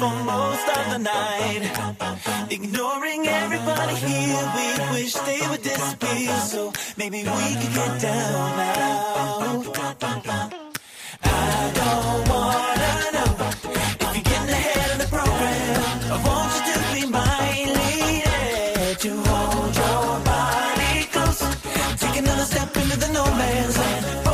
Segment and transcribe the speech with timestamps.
[0.00, 1.62] for most of the night.
[2.50, 6.34] Ignoring everybody here, we wish they would disappear.
[6.52, 9.00] So maybe we could get down now.
[11.22, 15.80] I don't wanna know if you're getting ahead of the program.
[16.14, 21.42] I want you to be my lady, to hold your body close.
[22.00, 24.29] Take another step into the no man's land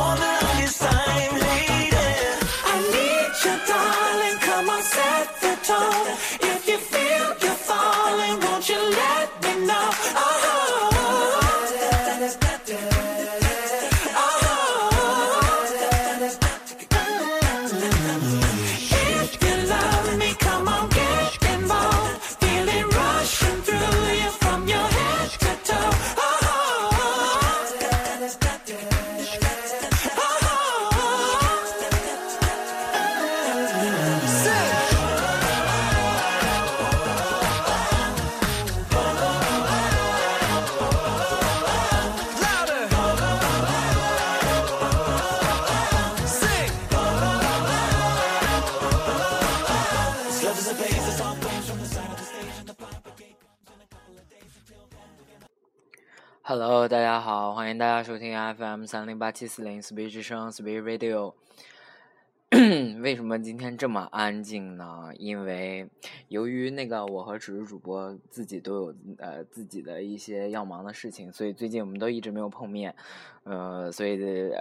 [58.86, 61.34] 三零八七四零 Speed 之声 Speed Radio。
[63.02, 65.10] 为什么今天这么安静呢？
[65.18, 65.88] 因为
[66.28, 72.94] 由于那个我和主持主播自己都有呃自己的一些要忙的事情，所以最近我们都一直没有碰面。
[73.44, 74.14] 呃，所以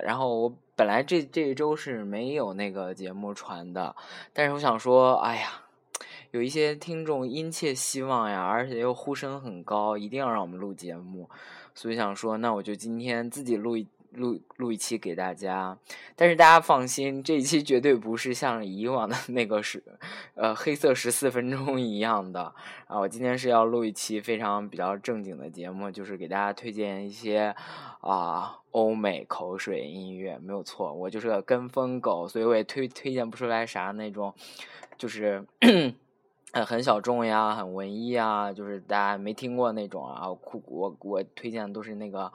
[0.04, 3.96] 然后我本来这这一周是没有那个节目传的，
[4.34, 5.62] 但是我想说，哎呀。
[6.32, 11.30] 有一些听众殷切希望呀，而且又呼声很高，一定要让我们录节目，
[11.74, 15.78] 所以想说，那我就今天自己录一录录一期给大家。
[16.16, 19.84] 但是大家放心，这一期绝对不是像以往的 那个是，
[20.34, 22.54] 呃，黑色十四分钟一样的
[22.88, 23.00] 啊。
[23.00, 27.56] 我今天是要录一期非常比较正经的节目，就是给大家推荐一些
[28.02, 34.34] 啊欧美口水音乐，没有错，我就是个跟风狗，所以我也推推荐不出来啥那种，
[34.98, 35.46] 就是。
[36.52, 40.30] 呃，很小众呀，很文艺啊，就是大家没听过那种啊。
[40.30, 42.32] 我我我推荐的都是那个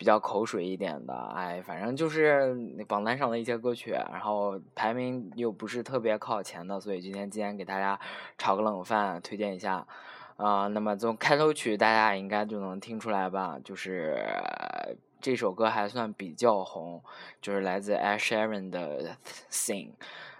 [0.00, 2.56] 比较口水一点的，哎，反正就是
[2.88, 8.00] 榜单上的一些歌曲，然后排名又不是特别靠前的，所以今天今天给大家
[8.38, 9.86] 炒个冷饭，推荐一下
[10.38, 14.24] 啊、那么从开头曲大家应该就能听出来吧，就是、
[15.20, 17.02] 这首歌还算比较红，
[17.42, 19.04] 就是来自 Ed Sheeran 的
[19.50, 19.88] 《Sing》。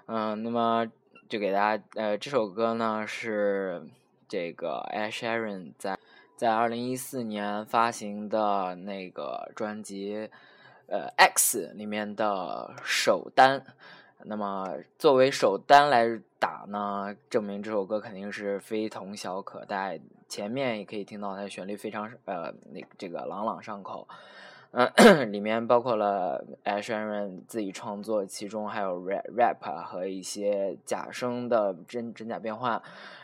[0.07, 0.87] 嗯，那么
[1.29, 3.87] 就给大家，呃，这首歌呢是
[4.27, 5.99] 这个 Ed Sheeran 在
[6.41, 10.31] 在二零一四年发行的那个专辑，
[10.87, 13.63] 呃《X》里面的首单。
[14.25, 19.67] 那么作为首单来打呢，证明这首歌肯定是非同小可。
[19.67, 24.09] 大家前面也可以听到它的旋律非常呃那这个朗朗上口。
[24.73, 32.81] 嗯，里面包括了 Ed Sheeran 自己创作，其中还有 rap rap 和一些假声的真真假变换。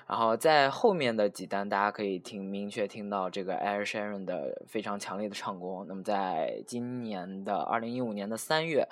[0.09, 5.84] 然后在后面的几单，大家可以听明确听到这个 Ed Sheeran 的非常强烈的唱功。
[5.89, 8.89] 那么在今年的二零一五年的三月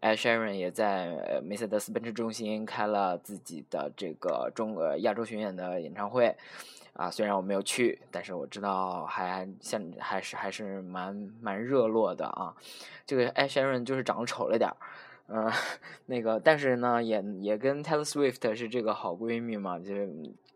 [0.00, 6.36] ，Ed Sheeran 也在梅赛德斯奔驰中心开了自己的这个中呃亚洲巡演的演唱会。
[6.96, 12.56] 啊，虽然我没有去，但是我知道还现还是还是蛮蛮热络的啊。
[13.04, 14.76] 这个艾 s h e r 就是长得丑了点儿，
[15.28, 15.52] 嗯、
[16.06, 19.94] 那个但是呢，也也跟 Taylor Swift 是这个好闺蜜嘛，就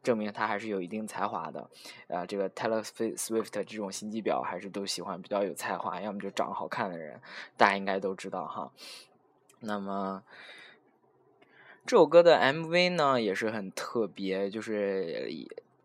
[0.02, 1.68] 证明她还是有一定才华的。
[2.08, 7.20] 呃，这个 Taylor Swift 这种心机婊还是都喜欢比较有才华，要么就长得好看的人，
[7.56, 8.72] 大家应该都知道哈。
[9.60, 10.22] 那么。
[11.86, 15.28] 这首歌的 MV 呢也是很特别，就是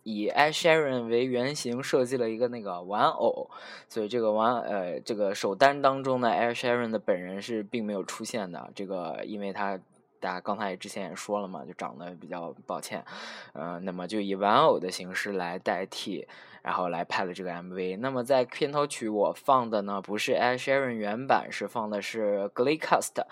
[0.06, 3.50] 以以 Ed Sheeran 为原型设计了一个那个玩偶，
[3.90, 9.78] 所以这个玩呃这个首单当中呢，Ed Sheeran 的本人是并没有出现的，这个因为他。
[10.26, 13.06] 大家刚才也之前也说了嘛，就长得比较抱歉，
[13.54, 16.28] 呃，那么就以玩偶的形式来代替，
[16.64, 18.00] 然后来拍了这个 MV。
[18.00, 23.24] 那么在片头曲我放的呢，不是 Ed Sheeran 原版，是放的是 Glee Cast。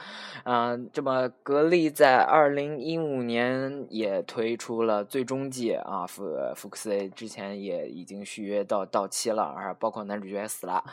[0.44, 10.84] 嗯、这么格力在二零一五年也推出了最终季啊，福福克斯之前也已经续约到到期了，而包括男主角也死了。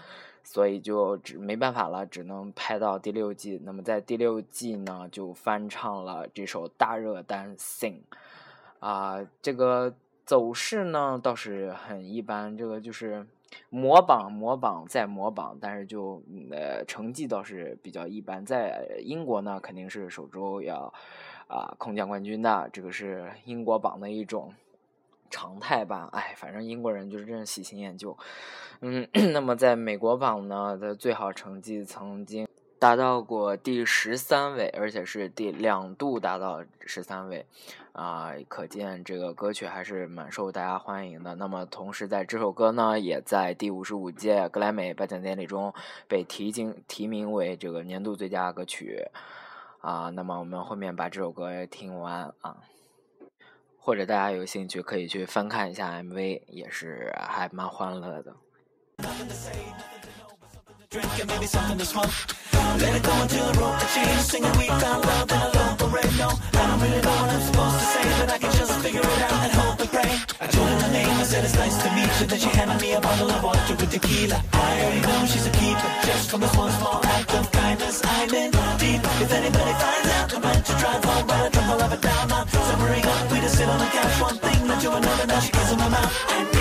[0.42, 3.60] 所以就只没办法了，只能拍到第六季。
[3.64, 7.94] 那么在第六季呢，就翻唱了这首大热单《Sing》
[8.80, 9.94] 啊、这个
[10.24, 13.26] 走势呢倒是很一般，这个就是
[13.68, 18.44] 模榜模榜再模榜，但是就呃成绩倒是比较一般。
[18.46, 20.92] 在英国呢，肯定是首周要
[21.48, 24.54] 啊空降冠军的，这个是英国榜的一种
[25.30, 26.10] 常态吧。
[26.12, 28.18] 哎，反正英国人就是这样喜新厌旧。
[28.80, 32.46] 嗯， 那么在美国榜呢的最好成绩曾经。
[32.78, 37.44] 达到过第十三位，而且是第两度达到十三位，
[37.92, 41.34] 啊，可见这个歌曲还是蛮受大家欢迎的。
[41.34, 45.74] 那么，同时在这首歌呢，也在第五十五届格莱美颁奖典礼中
[46.08, 49.04] 被提进提名为这个年度最佳歌曲，
[49.82, 52.56] 啊，那么我们后面把这首歌听完啊，
[53.80, 58.36] 或者大家有兴趣可以去翻看一下 MV，也是还蛮欢乐的。
[83.70, 85.26] only got one thing, not you another.
[85.26, 86.59] Now she kissing my mouth.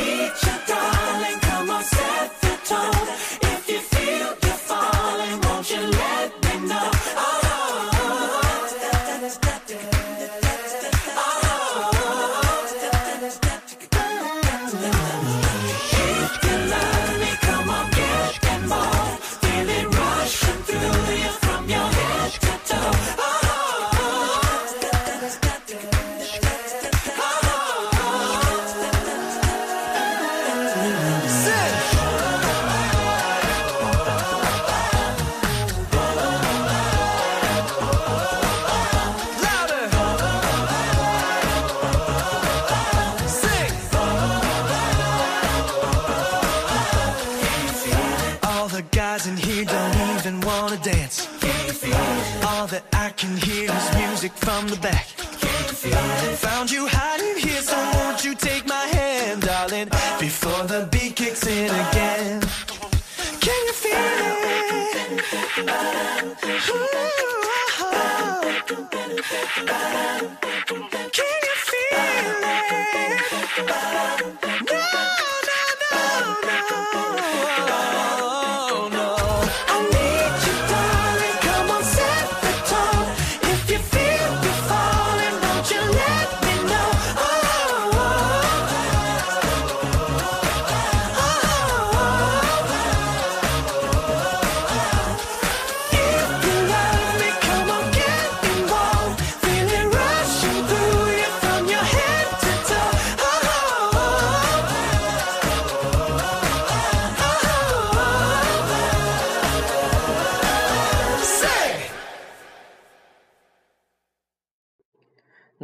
[54.59, 55.05] From the back.
[56.45, 59.89] Found you hiding here, so won't you take my hand, darling,
[60.19, 62.41] before the beat kicks in again.
[63.39, 65.23] Can you feel it?
[71.13, 72.08] Can you feel it?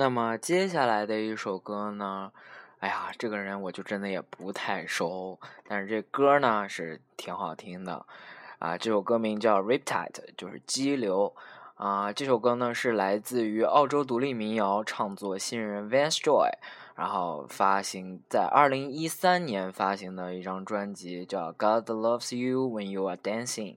[0.05, 2.31] 那么接下来的一首歌呢？
[2.77, 8.05] 哎呀，这个人我就真的也不太熟，但是这歌呢是挺好听的
[8.59, 8.77] 啊。
[8.77, 11.35] 这首歌名叫《Riptide》，就是激流
[11.73, 12.13] 啊。
[12.13, 16.51] 这首歌呢是来自于澳洲独立民谣创作新人 Vance Joy，
[16.95, 23.73] 然后发行在二零一三年发行的一张专辑叫《God Loves You When You Are Dancing》，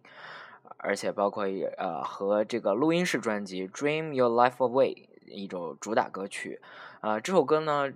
[0.77, 1.47] 而且包括
[1.79, 4.95] 呃和这个录音室专辑《Dream Your Life Away》。
[5.31, 6.61] 一首主打歌曲，
[7.01, 7.91] 啊，这首歌呢，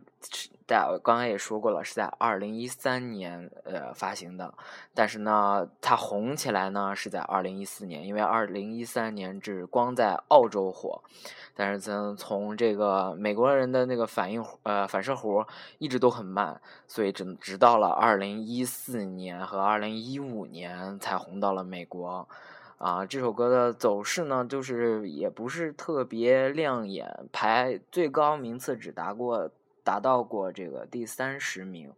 [0.66, 4.54] 在刚才也说过了，是在二零一三年呃发行的，
[4.94, 11.02] 但是呢，它红起来呢是在二零一四年，因为二零一三年只光在澳洲火，
[11.54, 15.46] 但是从从这个美国人的那个反应呃反射弧
[15.78, 22.28] 一直都很慢，所以只直到了二零一四年和二零一五年才红到了美国。
[22.82, 29.48] 啊，这首歌的走势呢，就是也不是特别亮眼，排最高名次只达过
[29.84, 31.92] 达到过这个第三十名，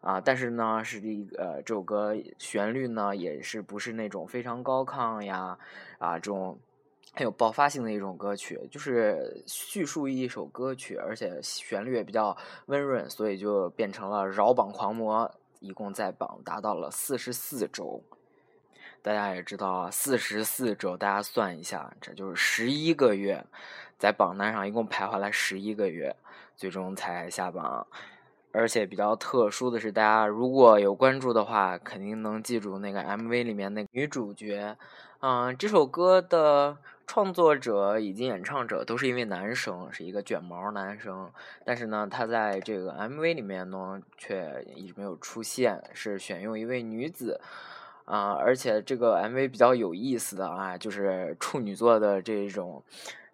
[0.00, 5.56] 啊，但是呢，是一呃这首歌旋律呢也是不是那种非常高亢呀，
[5.98, 6.58] 啊这种
[7.14, 18.02] 很有爆发性的一种歌曲，就是叙述一首歌曲，而且旋律也比较温润，所以就变成了绕榜狂魔，一共在榜达到了四十四周。
[19.06, 23.46] 大家也知道啊，四十四周，大家算一下，这就是十一个月，
[24.00, 26.16] 在榜单上一共徘徊了十一个月，
[26.56, 27.86] 最终才下榜。
[28.50, 34.76] 而且比较特殊的是，大家如果有关注的话，肯定能记住那个 MV 里面那女主角。
[35.20, 41.30] 嗯，这首歌的创作者以及演唱者都是一位男生，是一个卷毛男生。
[41.64, 47.40] 但是呢，他在这个 MV 里面呢，却一直没有出现，是选用一位女子。
[48.06, 52.82] 啊，而且这个 MV 比较有意思的啊，就是处女座的这种，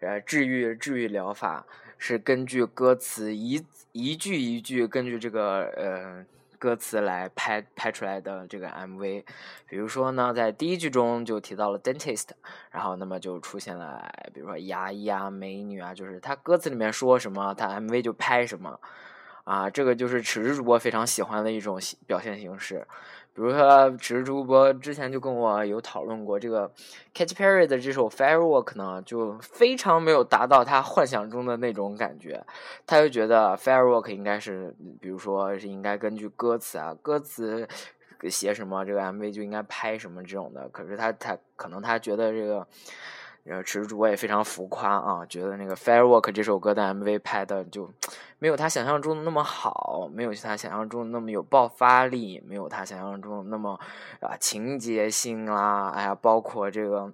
[0.00, 1.64] 呃，治愈治愈疗法
[1.98, 6.24] 是根据歌词一一句一句根据这个呃
[6.58, 9.24] 歌词来拍拍出来的这个 MV。
[9.68, 12.28] 比如说呢，在第一句中就提到了 dentist，
[12.70, 18.80] 然后那么就出现了，比如说牙医啊、美女啊，就是他歌词里面说什么，他 MV 就拍什么。
[19.44, 21.76] 啊，这个就是尺子主播非常喜欢的一种
[22.06, 22.86] 表现形式。
[23.34, 26.70] 比如说，池主播之前就跟我有讨论过，这个
[27.14, 32.44] Katy Perry 的这首 Firework 呢，就非常没有达到他幻想中的那种感觉。
[32.86, 37.66] 他就觉得 Firework 应该是，比如说是应该根据歌词啊，歌词
[38.28, 40.68] 写什么，这个 MV 就应该拍什么这种的。
[40.68, 42.66] 可是他他可能他觉得这个。
[43.44, 47.90] 然后，池主播也非常浮夸啊，觉得那个《Firework》这首歌的 MV 拍的就
[48.38, 53.78] 没有他想象中的那么好，没有他想象中的那么有爆发力，没有他想象中的那么
[54.20, 57.12] 啊情节性啦，哎呀，包括这个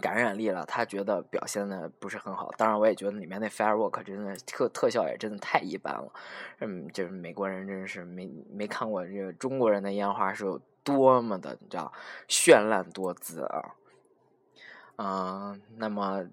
[0.00, 2.50] 感染力了，他觉得表现的不是很好。
[2.58, 6.12] 当然，我也觉得里面那《Firework》真的特特效也真的太一般了。
[6.58, 11.92] 嗯，就是美国人真是没没看过这个中国人的烟花是有多么的，你知道
[12.28, 13.76] 绚烂多姿啊。
[15.02, 16.26] 嗯，那么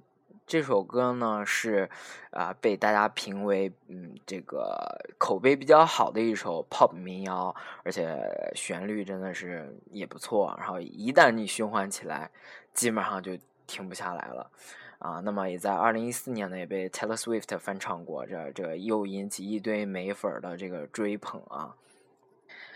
[0.45, 1.89] 这首歌呢是
[2.31, 4.75] 啊被大家评为嗯这个
[5.17, 10.53] 口碑比较好的一首 pop 民谣，而且旋律真的是也不错。
[10.59, 12.29] 然后一旦你循环起来，
[12.73, 14.51] 基本上就停不下来了
[14.99, 15.21] 啊。
[15.23, 21.73] 那么也在二零一四年呢也被 Taylor Swift 翻唱过，这这又引起一堆美粉的这个追捧啊。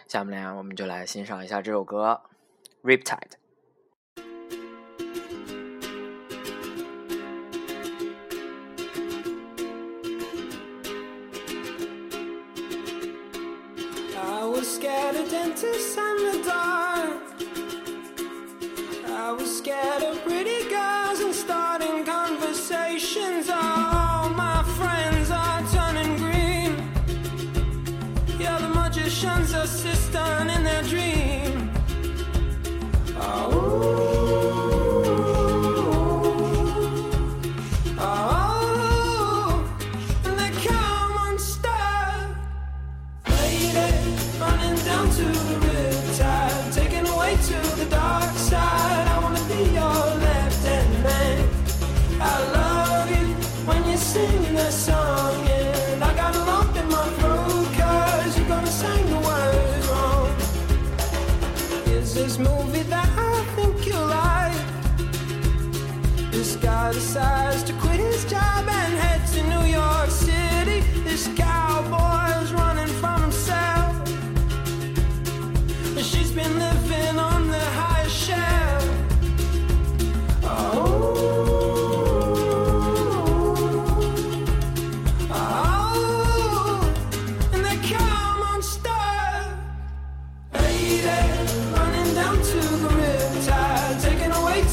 [0.08, 2.22] 下面呢我们就来欣赏一下这首歌
[2.88, 3.04] 《Riptide》。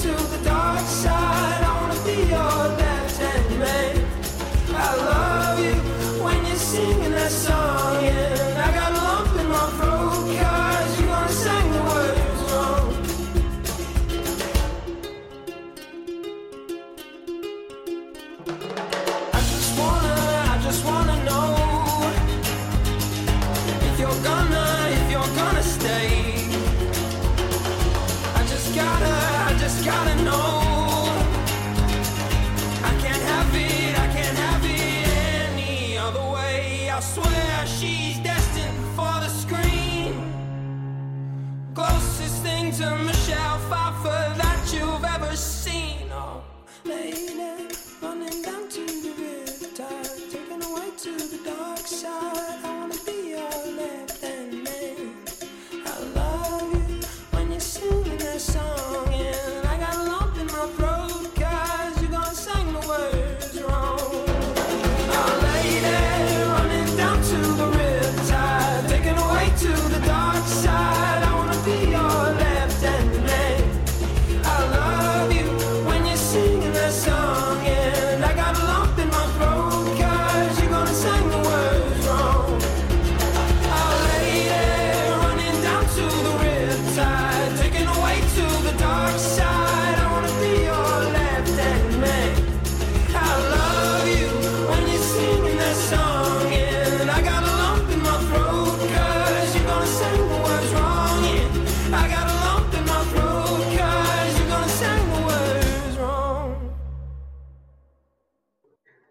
[0.03, 0.48] To the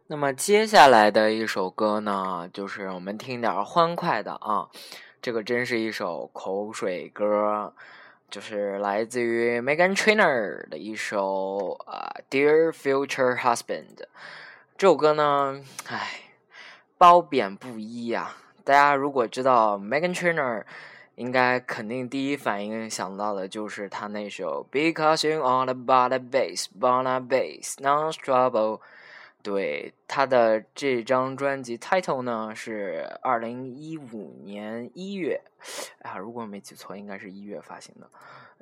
[0.10, 4.70] 那么接下来的一首歌呢，就是我们听点欢快的啊，
[5.22, 7.74] 这个真是一首口水歌，
[8.30, 13.96] 就是来自于 Megan Trainor 的一首啊《Dear Future Husband》。
[14.78, 16.22] 这首歌呢，唉，
[16.98, 18.34] 褒贬不一呀。
[18.64, 20.64] 大家如果知道 Megan Trainor，
[21.16, 28.78] 应该肯定第一反应想到的就是他那首《Because You Are About the Bass, Born a Bass, Non Trouble》。
[29.44, 35.42] 对他的这张专辑 title 呢是二零一五年一月，
[36.02, 38.10] 啊，如果没记错，应该是一月发行的，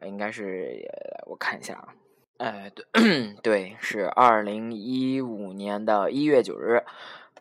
[0.07, 0.85] 应该是
[1.25, 1.93] 我看一下啊，
[2.37, 6.83] 哎，对，对，是二零一五年的一月九日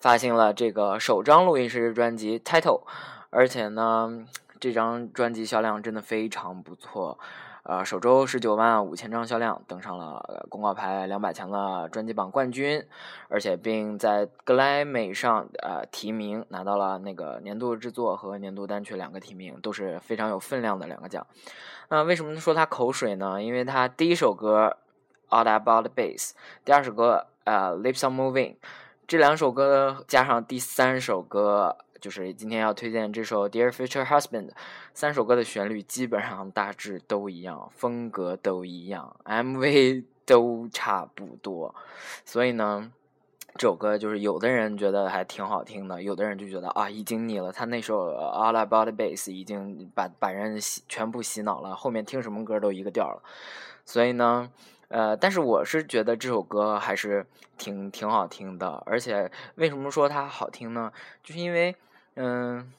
[0.00, 2.82] 发行了这个首张录音室专辑 title，
[3.30, 4.26] 而且呢，
[4.58, 7.18] 这张专辑销量真的非常不错。
[7.64, 12.86] 呃，首周十九万五千张销量，登上了公告牌两百强的专辑榜冠军，
[13.28, 21.26] 而且并在格莱美上呃提名，拿到了那个年度制作和年度单曲两个提名，都是非常有分量的两个奖。
[21.88, 23.42] 那为什么说他口水呢？
[23.42, 24.76] 因为他第一首歌
[25.34, 26.30] 《All About Bass》，
[26.66, 28.52] 第二首歌呃《Lips Are Moving》，
[29.06, 31.78] 这两首歌加上第三首歌。
[32.04, 34.48] 就是今天要推荐这首《Dear Future Husband》，
[34.92, 41.74] 三首歌的旋律基本上大致都一样，风格都一样，MV 都差不多，
[42.26, 42.92] 所以呢，
[43.54, 47.50] 这首歌就是有的人觉得还挺好听的，有的人就觉得啊已经腻了。
[47.50, 53.22] 他那首《All About the Bass》已经把把人洗全部洗脑了，后面听什么歌都一个调了，
[53.86, 54.50] 所以呢。
[54.88, 60.92] 呃，但是我是觉得这首歌还是挺挺好听的，而且为什么说它好听呢？
[61.22, 61.74] 就是因为。
[62.16, 62.72] 嗯，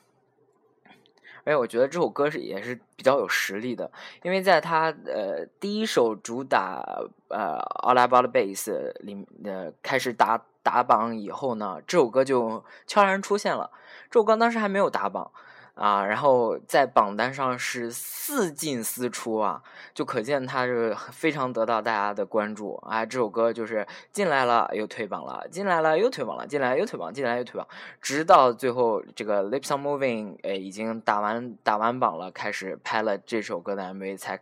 [1.43, 3.91] 而且我觉得这首歌是也是比较有实力的，
[4.23, 6.83] 因为在他呃第一首主打
[7.29, 8.69] 呃《All About Bass》
[8.99, 13.71] 里呃开始打打榜以后呢，这首歌就悄然出现了。
[14.09, 15.31] 这首歌当时还没有打榜。
[15.75, 19.61] 啊，然后在榜单上是四进四出啊，
[19.93, 23.05] 就可见他是非常得到大家的关注啊。
[23.05, 27.67] 这首歌就是进来了又退榜了，进来了又退榜了，进来又退榜，进来又退榜，
[28.01, 34.39] 直到最后这个 Lips Are Moving 呃已经打完打完榜了，开始拍了这首歌的 MV 才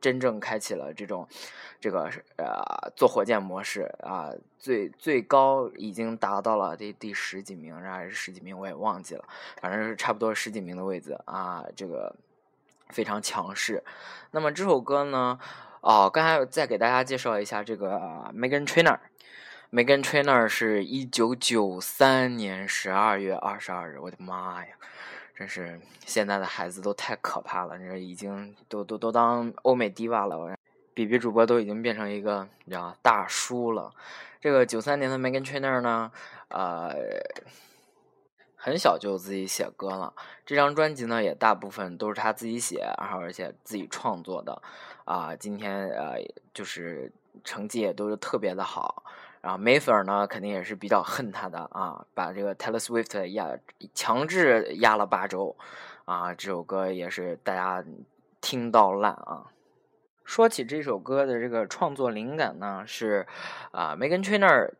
[0.00, 1.28] 真正开启了这种。
[1.80, 9.24] 这个呃，坐火箭模式啊，最最高已经达到了第第十几名然，还是十几名，我也忘记了，
[9.60, 12.16] 反正是差不多十几名的位置啊，这个
[12.88, 13.84] 非常强势。
[14.32, 15.38] 那么这首歌呢，
[15.80, 17.96] 哦，刚才再给大家介绍一下这个
[18.34, 24.74] Megan Trainor，Megan Trainor 是一九九三年十二月二十二日，我的妈呀，
[25.38, 30.56] 真是现在的孩子都太可怕了，这已经都都都当欧美 diva 了。
[30.92, 33.94] 比比主播都已经变成一个你知道大叔了。
[34.40, 36.10] 这个九三年的 Megan Trainor 呢，
[36.48, 36.92] 呃，
[38.56, 40.12] 很小就自己写歌了。
[40.44, 44.60] 这张专辑呢，也大部分都是他自己写，然后而且自己创作的。
[45.04, 46.16] 啊，今天呃，
[46.52, 47.12] 就是
[47.44, 49.04] 成绩也都是特别的好。
[49.48, 53.58] 然后美粉呢，肯定也是比较恨他的啊，把这个 Taylor Swift 压
[53.94, 55.56] 强制压了八周。
[56.04, 57.82] 啊，这首歌也是大家
[58.42, 59.46] 听到烂啊。
[60.22, 63.26] 说起这首歌的这个创作灵感呢，是
[63.70, 64.70] 啊，Megan Trainor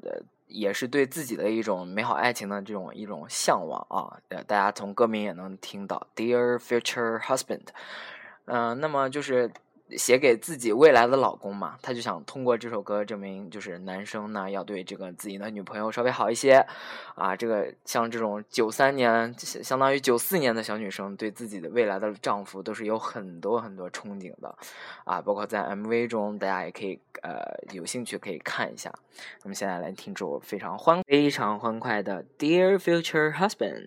[0.48, 4.20] 也是对自己的一种美好爱情的这种一种向往啊。
[4.46, 7.68] 大家从歌名也能听到，Dear Future Husband。
[8.44, 9.50] 嗯，那么就是。
[9.96, 16.66] 写给自己未来的老公嘛，他就想通过这首歌证明，就是男生呢要对这个自己的女朋友稍微好一些，
[17.14, 24.54] 啊，这个像这种九三年相当于九四年的小女生，对自己的未来的丈夫都是有很多很多憧憬的，
[25.04, 27.40] 啊，包括在 MV 中，大家也可以呃
[27.72, 28.92] 有兴趣可以看一下。
[29.42, 33.86] 那么现在来听这首非常欢非常欢快的《Dear Future Husband》。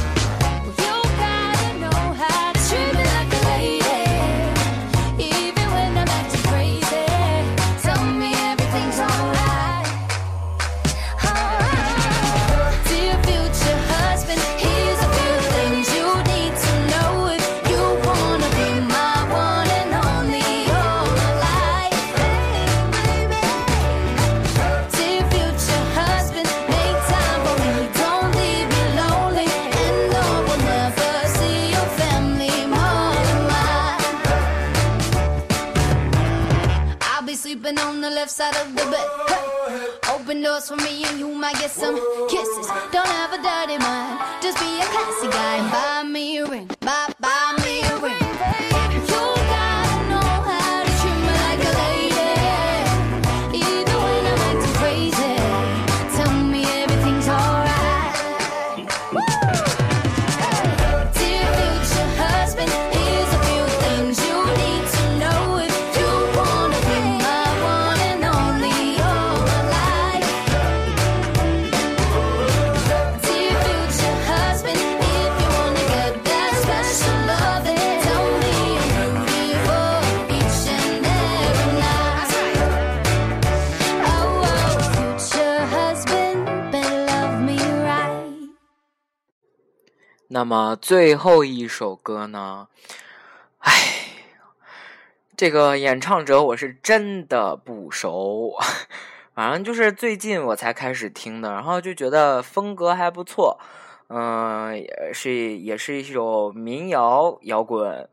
[37.41, 39.07] Sleeping on the left side of the bed.
[39.27, 40.13] Hey.
[40.13, 41.95] Open doors for me and you might get some
[42.29, 42.67] kisses.
[42.91, 46.69] Don't have a dirty mind, just be a classy guy and buy me a ring.
[46.81, 47.00] Buy,
[90.33, 92.69] 那么最后一首歌呢？
[93.57, 93.73] 唉，
[95.35, 98.57] 这个演唱者我是真的不熟，
[99.35, 103.59] 反正就是最近我才开始听的，然后就觉得风格还不错，
[104.07, 108.07] 嗯、也是也是一首民谣摇滚，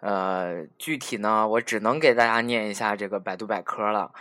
[0.00, 4.12] 呃，具体呢我只能给大家念一下这个百度百科了。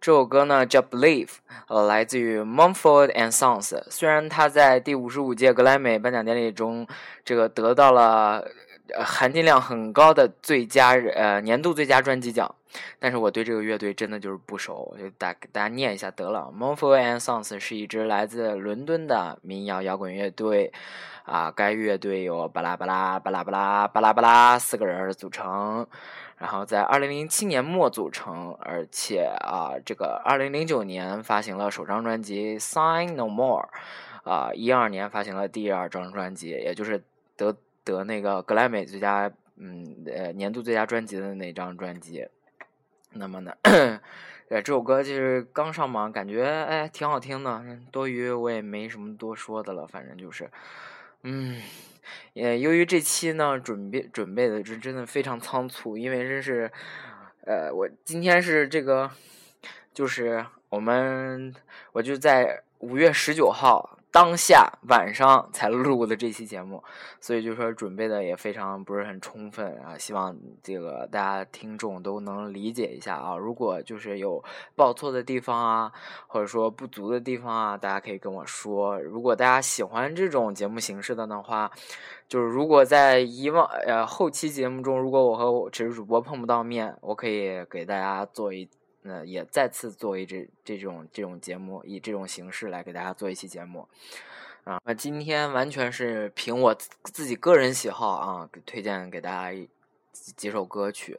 [0.00, 1.26] 这首歌呢叫《Believe》，
[1.68, 3.78] 呃，来自于 Mumford and Sons。
[3.90, 6.86] 虽然他在第五十五届格莱美颁奖典礼中，
[7.22, 8.42] 这个得到了
[8.94, 12.54] 呃含金量很高的最佳呃年度最佳专辑奖，
[12.98, 16.50] 但是我对这个乐队真的就是不熟，我就大给大家念一下得了。
[16.50, 20.72] Mumford and Sons 是一支来自伦敦的民谣摇滚乐队，
[21.24, 25.86] 啊，该乐队由巴拉巴拉巴拉巴拉巴拉巴拉四个人组成。
[26.40, 33.68] 然后在二零零七年末组成，而且啊，这个二零零九年发行了首张专辑《Sign No More》，
[34.30, 37.04] 啊，一二年发行了第二张专辑，也就是
[37.36, 42.26] 得得那个格莱美最佳嗯呃年度最佳专辑的那张专辑。
[43.12, 43.54] 那么呢，
[44.48, 50.50] 呃这首歌就是刚上榜，感觉哎挺好听的，多余我也没什么多说的了，反正就是，
[51.22, 51.60] 嗯。
[52.32, 56.70] 也由于这期呢准备准备的是真的非常仓促，因为真是，
[57.44, 59.10] 呃，我今天是这个，
[59.94, 61.54] 就是我们
[61.92, 66.82] 我就在五月十九号当下晚上才录的这期节目，
[67.20, 73.36] 所以就说准备的也非常不是很充分啊，希望这个大家听众都能理解一下啊。
[73.36, 74.42] 如果就是有
[74.74, 75.92] 报错的地方啊，
[76.26, 79.00] 或者说不足的地方啊，大家可以跟我说。
[79.00, 81.70] 如果大家喜欢这种节目形式的的话，
[82.26, 88.68] 就是如果在以往呃后期节目中，如果我和我只是主播碰不到面，我可以给大家做一。
[89.02, 93.88] 那，也再次作为这这种这种节目，以这种形式来给大家做一期节目，
[94.64, 99.68] 啊，那今天完全是凭我自自己个人喜好啊，给推荐给大家
[100.12, 101.18] 几首歌曲。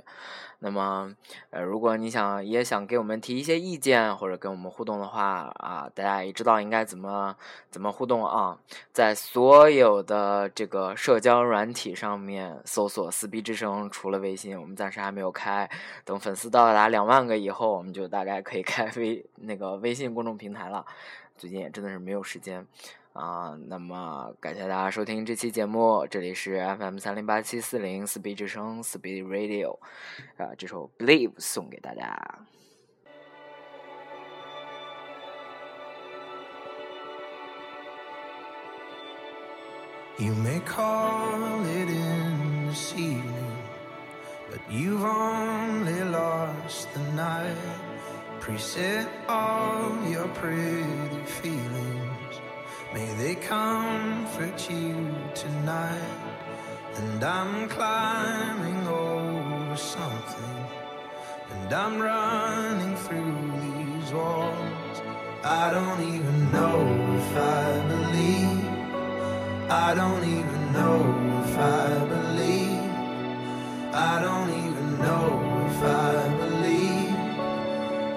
[0.63, 1.11] 那么，
[1.49, 7.35] 呃，如果你想也想给我们提一些意见或者跟我们互动的话啊，大家也知道应该怎么
[7.71, 8.55] 怎么互动啊，
[8.93, 15.67] 在所有的这个社交软体上面搜索“撕逼之声”，除了微信，我们暂时还没有开。
[16.05, 20.85] 等粉丝到达两万个以后，我们就大概可以开微那个微信公众平台了。
[21.39, 22.63] 最近也真的是没有时间
[23.13, 23.57] 啊。
[23.67, 29.79] 那么感谢大家收听这期节目，这里是 FM 三零八七四零四 B 之声 Speed Radio，
[30.37, 32.45] 啊，这首 Believe 送给大家。
[40.17, 43.57] You may call it in this evening,
[44.51, 47.55] but you've only lost the night.
[48.39, 52.10] Preset all your pretty feelings.
[52.93, 56.17] May they comfort you tonight.
[56.97, 60.65] And I'm climbing over something.
[61.51, 65.01] And I'm running through these walls.
[65.43, 66.79] I don't even know
[67.17, 68.65] if I believe.
[69.71, 70.99] I don't even know
[71.45, 72.91] if I believe.
[73.93, 75.27] I don't even know
[75.67, 77.11] if I believe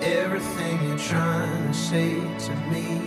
[0.03, 2.15] everything you're trying to say
[2.47, 3.04] to me.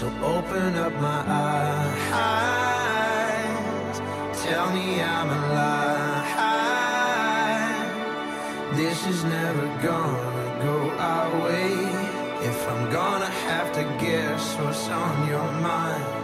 [0.00, 1.22] So open up my
[2.48, 4.00] eyes,
[4.42, 6.24] tell me I'm alive.
[8.76, 11.72] This is never gonna go our way.
[12.48, 16.19] If I'm gonna have to guess what's on your mind.